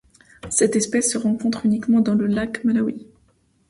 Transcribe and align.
Cette 0.49 0.75
espèce 0.75 1.11
ce 1.13 1.19
rencontre 1.19 1.67
uniquement 1.67 1.99
dans 1.99 2.15
le 2.15 2.25
lac 2.25 2.63
Malawi. 2.63 3.05